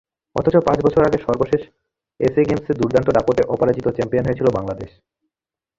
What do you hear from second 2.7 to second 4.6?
দুর্দান্ত দাপটে অপরাজিত চ্যাম্পিয়ন হয়েছিল